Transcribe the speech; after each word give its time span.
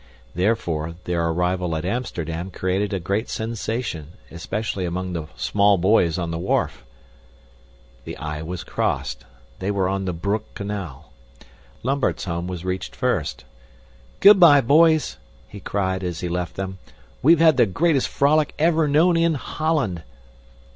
Therefore, 0.33 0.95
their 1.03 1.27
arrival 1.27 1.75
at 1.75 1.85
Amsterdam 1.85 2.49
created 2.49 2.91
a 2.91 2.99
great 2.99 3.29
sensation, 3.29 4.13
especially 4.31 4.83
among 4.83 5.13
the 5.13 5.27
small 5.35 5.77
boys 5.77 6.17
on 6.17 6.31
the 6.31 6.39
wharf. 6.39 6.83
The 8.05 8.17
Y 8.19 8.41
was 8.41 8.63
crossed. 8.63 9.25
They 9.59 9.69
were 9.69 9.87
on 9.87 10.05
the 10.05 10.11
Broek 10.13 10.55
canal. 10.55 11.13
Lambert's 11.83 12.23
home 12.23 12.47
was 12.47 12.65
reached 12.65 12.95
first. 12.95 13.45
"Good 14.21 14.39
bye, 14.39 14.61
boys!" 14.61 15.17
he 15.47 15.59
cried 15.59 16.03
as 16.03 16.21
he 16.21 16.27
left 16.27 16.55
them. 16.55 16.79
"We've 17.21 17.37
had 17.39 17.57
the 17.57 17.67
greatest 17.67 18.07
frolic 18.07 18.55
ever 18.57 18.87
known 18.87 19.15
in 19.17 19.35
Holland." 19.35 20.01